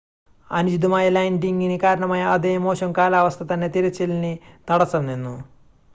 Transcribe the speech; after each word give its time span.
അനുചിതമായ 0.51 1.09
ലാൻഡിംങിന് 1.09 1.77
കാരണമായ 1.79 2.23
അതേ 2.31 2.53
മോശം 2.57 2.91
കാലാവസ്ഥ 2.97 3.43
തന്നെ 3.43 3.67
തിരച്ചിലിന് 3.67 4.33
തടസ്സം 4.69 5.05
നിന്നു 5.05 5.35